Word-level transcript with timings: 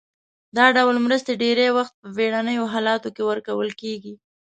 دا 0.57 0.65
ډول 0.77 0.95
مرستې 1.05 1.33
ډیری 1.41 1.67
وخت 1.77 1.93
په 2.01 2.07
بیړنیو 2.17 2.71
حالاتو 2.73 3.09
کې 3.15 3.23
ورکول 3.29 3.69
کیږي. 3.81 4.13